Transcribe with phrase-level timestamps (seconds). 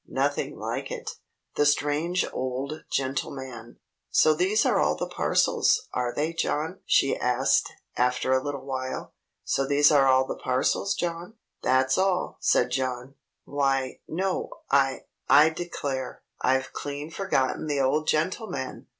[0.07, 1.11] Nothing like it.
[1.55, 3.77] The Strange Old Gentleman
[4.09, 9.13] "So these are all the parcels, are they, John?" she asked, after a little while;
[9.43, 13.13] "so these are all the parcels, John?" "That's all," said John.
[13.45, 18.87] "Why no I I declare I've clean forgotten the old gentleman!"